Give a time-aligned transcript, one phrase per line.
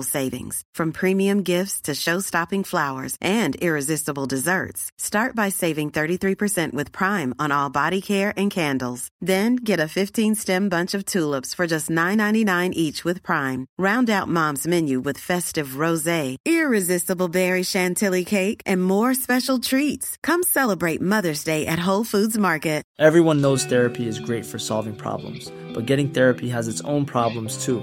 [0.00, 0.62] savings.
[0.72, 4.90] From premium gifts to show-stopping flowers and irresistible desserts.
[4.96, 9.08] Start by saving 33% with Prime on all body care and candles.
[9.20, 13.66] Then get a 15-stem bunch of tulips for just $9.99 each with Prime.
[13.78, 20.16] Round out Mom's menu with festive rosé, irresistible berry chantilly cake, and more special treats.
[20.22, 22.82] Come celebrate Mother's Day at Whole Foods Market.
[22.98, 27.64] Everyone knows therapy is great for solving problems, but getting therapy has its own problems
[27.64, 27.82] too,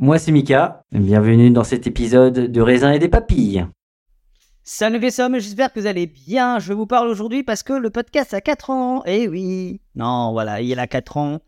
[0.00, 3.66] Moi c'est Mika, bienvenue dans cet épisode de raisin et des papilles.
[4.62, 6.60] Salut les sommes, j'espère que vous allez bien.
[6.60, 9.02] Je vous parle aujourd'hui parce que le podcast a 4 ans.
[9.06, 11.40] Eh oui Non, voilà, il a 4 ans.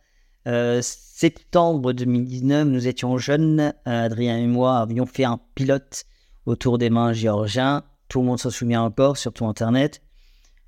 [0.49, 3.73] Euh, septembre 2019, nous étions jeunes.
[3.87, 6.03] Euh, Adrien et moi avions fait un pilote
[6.45, 7.85] autour des mains géorgiens.
[8.09, 10.03] Tout le monde s'en souvient encore, surtout Internet.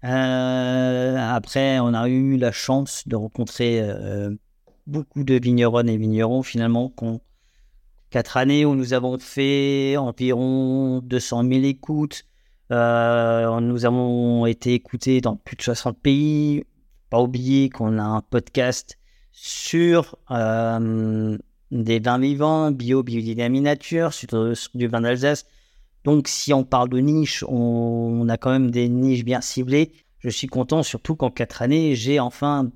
[0.04, 3.84] Euh, après, on a eu la chance de rencontrer
[4.86, 7.20] beaucoup de vigneronnes et vignerons finalement qu'on
[8.12, 12.24] quatre années où nous avons fait environ 200 000 écoutes.
[12.70, 16.64] Euh, nous avons été écoutés dans plus de 60 pays.
[17.08, 18.98] Pas oublier qu'on a un podcast
[19.32, 21.38] sur euh,
[21.70, 24.28] des vins vivants, bio, biodynamie nature, sur,
[24.74, 25.46] du vin d'Alsace.
[26.04, 29.92] Donc, si on parle de niche, on, on a quand même des niches bien ciblées.
[30.18, 32.70] Je suis content, surtout qu'en quatre années, j'ai enfin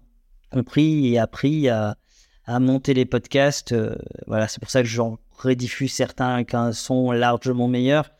[0.51, 1.99] compris et appris à,
[2.47, 3.73] à monter les podcasts.
[3.73, 3.97] Euh,
[4.27, 8.11] voilà, c'est pour ça que j'en rediffuse certains avec un son largement meilleur.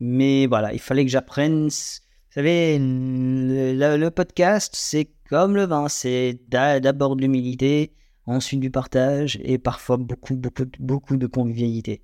[0.00, 1.68] Mais voilà, il fallait que j'apprenne.
[1.68, 7.94] Vous savez, le, podcast, c'est comme le vin, c'est d'a- d'abord de l'humilité,
[8.26, 12.02] ensuite du partage et parfois beaucoup, beaucoup, beaucoup de convivialité.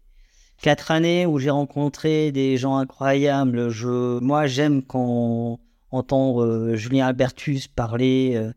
[0.62, 3.69] Quatre années où j'ai rencontré des gens incroyables.
[3.69, 5.59] Je, moi, j'aime quand
[5.91, 8.53] entendre euh, Julien Albertus parler euh,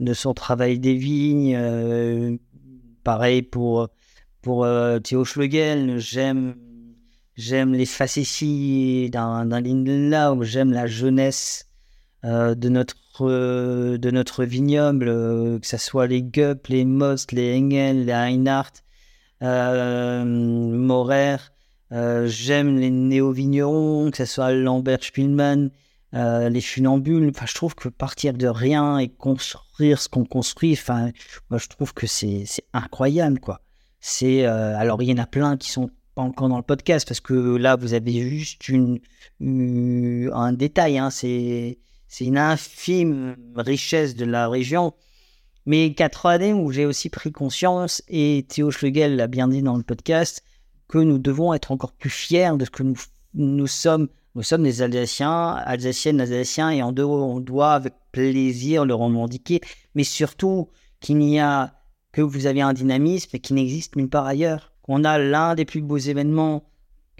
[0.00, 1.54] de son travail des vignes.
[1.56, 2.36] euh,
[3.08, 3.88] pareil pour
[4.42, 6.56] pour euh, Théo Schlegel, j'aime
[7.36, 11.70] j'aime les facéties d'un Lindenlaub, j'aime la jeunesse
[12.26, 17.32] euh, de notre euh, de notre vignoble, euh, que ce soit les Gup, les Most,
[17.32, 18.82] les Engel, les Einhardt,
[19.42, 21.38] euh, Morer.
[21.90, 25.70] J'aime les néo-vignerons, que ce soit Lambert Spielmann,
[26.14, 27.30] euh, les funambules.
[27.34, 31.10] Enfin, je trouve que partir de rien et construire ce qu'on construit, enfin,
[31.50, 33.60] moi, je trouve que c'est incroyable, quoi.
[34.00, 37.06] C'est euh, alors il y en a plein qui sont pas encore dans le podcast
[37.06, 39.00] parce que là vous avez juste une,
[39.40, 44.94] une- un détail, hein, c'est c'est une infime richesse de la région.
[45.66, 49.76] Mais quatre années où j'ai aussi pris conscience et Théo Schlegel l'a bien dit dans
[49.76, 50.42] le podcast
[50.88, 52.96] que nous devons être encore plus fiers de ce que nous
[53.34, 54.08] nous sommes.
[54.34, 59.60] Nous sommes des Alsaciens, Alsaciennes, Alsaciens, et en deux, on doit avec plaisir le revendiquer,
[59.96, 60.68] mais surtout
[61.00, 61.74] qu'il n'y a
[62.12, 64.72] que vous avez un dynamisme qui n'existe nulle part ailleurs.
[64.86, 66.64] On a l'un des plus beaux événements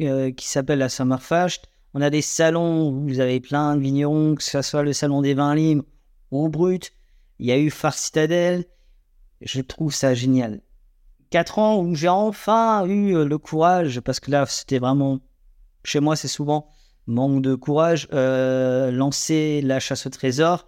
[0.00, 1.62] euh, qui s'appelle la Summerfest.
[1.94, 5.22] On a des salons où vous avez plein de vignerons, que ce soit le salon
[5.22, 5.84] des vins libres
[6.30, 6.92] ou brut.
[7.38, 8.64] Il y a eu Phare Citadel.
[9.40, 10.60] Je trouve ça génial.
[11.30, 15.20] Quatre ans où j'ai enfin eu le courage, parce que là, c'était vraiment.
[15.84, 16.70] Chez moi, c'est souvent
[17.06, 18.08] manque de courage.
[18.12, 20.66] Euh, lancer la chasse au trésor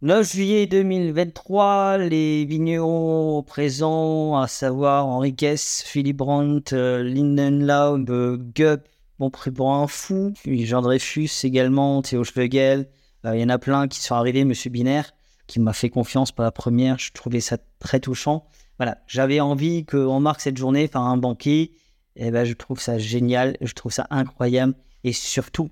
[0.00, 8.82] 9 juillet 2023, les vignerons présents, à savoir Enriquez, Philippe Brandt, euh, Lindenlaub, euh, Gup,
[9.18, 12.88] bon pris pour un fou, puis Jean Dreyfus également, Théo Schlegel,
[13.24, 15.10] euh, il y en a plein qui sont arrivés, Monsieur Binaire,
[15.48, 18.46] qui m'a fait confiance pour la première, je trouvais ça très touchant.
[18.78, 21.72] Voilà, j'avais envie qu'on marque cette journée par un banquet,
[22.18, 24.74] ben je trouve ça génial, je trouve ça incroyable,
[25.04, 25.70] et surtout,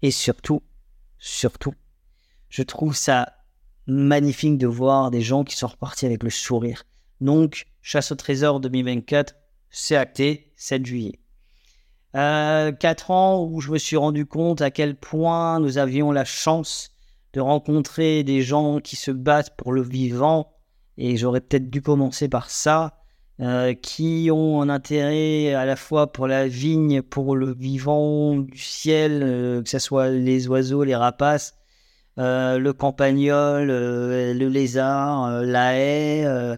[0.00, 0.62] et surtout,
[1.18, 1.74] surtout,
[2.48, 3.34] je trouve ça
[3.86, 6.84] magnifique de voir des gens qui sont repartis avec le sourire.
[7.20, 9.34] Donc, Chasse au trésor 2024,
[9.70, 11.18] c'est acté, 7 juillet.
[12.14, 16.24] Euh, 4 ans où je me suis rendu compte à quel point nous avions la
[16.24, 16.92] chance
[17.32, 20.52] de rencontrer des gens qui se battent pour le vivant,
[20.96, 23.01] et j'aurais peut-être dû commencer par ça,
[23.42, 28.56] euh, qui ont un intérêt à la fois pour la vigne, pour le vivant du
[28.56, 31.56] ciel, euh, que ce soit les oiseaux, les rapaces,
[32.18, 36.56] euh, le campagnol, le lézard, la haie.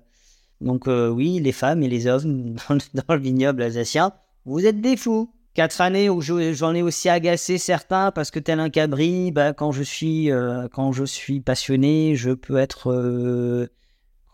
[0.60, 4.12] donc oui, les femmes et les hommes dans, le vignoble alsacien,
[4.44, 5.31] vous êtes des fous.
[5.54, 9.72] Quatre années où j'en ai aussi agacé certains parce que tel un cabri, bah, quand
[9.72, 10.31] je suis
[10.72, 13.69] quand je suis passionné, je peux être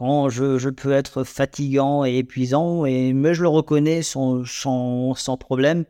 [0.00, 5.84] je, peux être fatigant et épuisant, et, mais je le reconnais sans, sans, problème.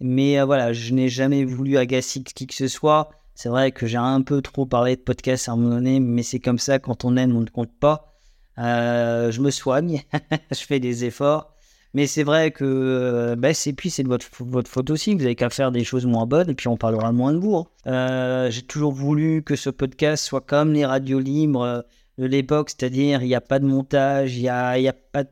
[0.00, 3.10] Mais voilà, je n'ai jamais voulu agacer qui que ce soit.
[3.34, 6.22] C'est vrai que j'ai un peu trop parlé de podcast à un moment donné, mais
[6.22, 8.14] c'est comme ça, quand on aime, on ne compte pas.
[8.58, 10.02] Euh, je me soigne,
[10.50, 11.52] je fais des efforts.
[11.92, 15.24] Mais c'est vrai que, euh, bah, c'est puis c'est de votre, votre faute aussi, vous
[15.24, 17.56] avez qu'à faire des choses moins bonnes et puis on parlera moins de vous.
[17.56, 17.66] Hein.
[17.86, 21.84] Euh, j'ai toujours voulu que ce podcast soit comme les radios libres
[22.18, 25.24] de l'époque, c'est-à-dire il n'y a pas de montage, il n'y a, y a pas
[25.24, 25.30] de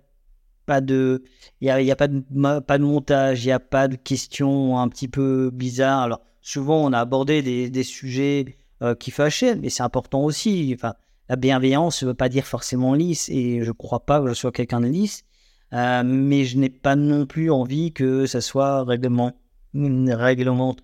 [0.67, 1.25] pas de
[1.61, 2.23] il y a, y a pas de
[2.61, 6.85] pas de montage il n'y a pas de questions un petit peu bizarres alors souvent
[6.85, 10.73] on a abordé des, sujets euh, qui fâchaient, mais c'est important aussi.
[10.77, 10.95] Enfin,
[11.29, 14.53] la bienveillance ne veut pas dire forcément lisse, et je crois pas que je sois
[14.53, 15.25] quelqu'un de lisse,
[15.73, 19.33] euh, mais je n'ai pas non plus envie que ça soit règlement,
[19.75, 20.77] règlement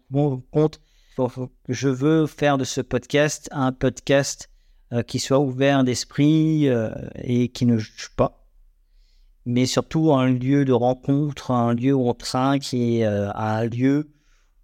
[0.51, 0.81] compte.
[1.69, 4.49] Je veux faire de ce podcast un podcast
[4.93, 6.69] euh, qui soit ouvert d'esprit
[7.17, 8.45] et qui ne juge pas,
[9.47, 14.11] mais surtout un lieu de rencontre, un lieu où on trinque et un lieu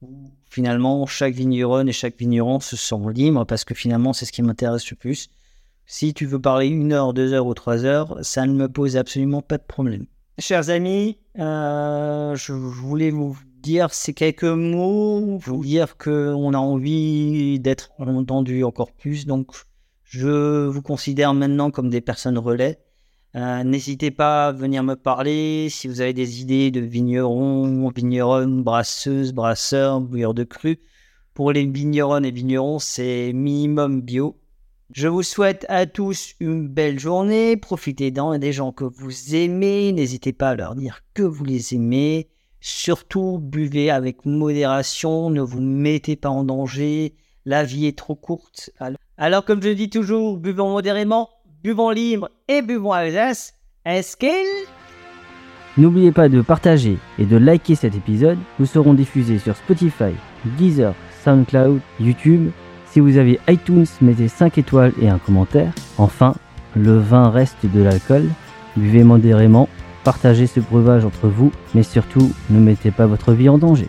[0.03, 4.33] où finalement, chaque vigneron et chaque vigneron se sent libre parce que finalement, c'est ce
[4.33, 5.29] qui m'intéresse le plus.
[5.85, 8.97] Si tu veux parler une heure, deux heures ou trois heures, ça ne me pose
[8.97, 10.07] absolument pas de problème.
[10.39, 17.61] Chers amis, euh, je voulais vous dire ces quelques mots, vous dire qu'on a envie
[17.61, 19.27] d'être entendu encore plus.
[19.27, 19.53] Donc,
[20.07, 22.79] je vous considère maintenant comme des personnes relais.
[23.35, 28.63] Euh, n'hésitez pas à venir me parler si vous avez des idées de vignerons, vigneronnes,
[28.63, 30.79] brasseuses, brasseurs, bouilleurs de cru.
[31.35, 34.39] Pour les vigneronnes et vignerons, c'est minimum bio.
[34.95, 37.57] Je vous souhaite à tous une belle journée.
[37.57, 39.93] Profitez d'en des gens que vous aimez.
[39.93, 42.29] N'hésitez pas à leur dire que vous les aimez.
[42.61, 45.31] Surtout, buvez avec modération.
[45.31, 47.17] Ne vous mettez pas en danger.
[47.49, 48.71] La vie est trop courte.
[49.17, 51.31] Alors, comme je dis toujours, buvons modérément
[51.63, 53.55] buvons libre et buvons Alsace.
[53.85, 54.67] Est-ce qu'il...
[55.79, 58.39] N'oubliez pas de partager et de liker cet épisode.
[58.59, 60.13] Nous serons diffusés sur Spotify,
[60.59, 62.51] Deezer, SoundCloud, YouTube.
[62.87, 65.73] Si vous avez iTunes, mettez 5 étoiles et un commentaire.
[65.99, 66.35] Enfin,
[66.75, 68.29] le vin reste de l'alcool.
[68.77, 69.69] Buvez modérément,
[70.03, 73.89] partagez ce breuvage entre vous, mais surtout, ne mettez pas votre vie en danger.